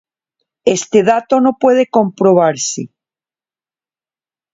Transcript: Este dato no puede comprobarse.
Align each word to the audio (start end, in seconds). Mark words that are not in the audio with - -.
Este 0.75 0.99
dato 1.11 1.35
no 1.45 1.51
puede 1.63 1.83
comprobarse. 1.85 2.81